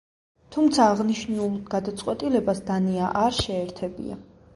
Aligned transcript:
თუმცა 0.53 0.85
აღნიშნულ 0.93 1.59
გადაწყვეტილებას 1.73 2.63
დანია 2.71 3.11
არ 3.21 3.37
შეერთებია. 3.41 4.19